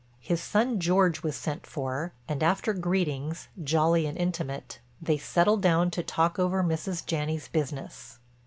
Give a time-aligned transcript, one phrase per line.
[0.19, 5.91] His son, George, was sent for, and after greetings, jolly and intimate, they settled down
[5.91, 7.05] to talk over Mrs.
[7.05, 8.17] Janney's business.